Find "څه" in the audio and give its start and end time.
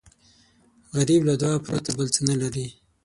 2.15-2.21